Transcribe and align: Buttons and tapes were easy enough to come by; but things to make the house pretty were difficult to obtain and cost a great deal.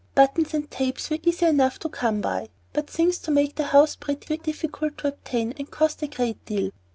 Buttons 0.15 0.55
and 0.55 0.71
tapes 0.71 1.11
were 1.11 1.19
easy 1.21 1.45
enough 1.45 1.77
to 1.77 1.87
come 1.87 2.21
by; 2.21 2.49
but 2.73 2.89
things 2.89 3.19
to 3.19 3.29
make 3.29 3.53
the 3.53 3.65
house 3.65 3.95
pretty 3.95 4.33
were 4.35 4.41
difficult 4.43 4.97
to 4.97 5.09
obtain 5.09 5.53
and 5.59 5.69
cost 5.69 6.01
a 6.01 6.07
great 6.07 6.43
deal. 6.43 6.71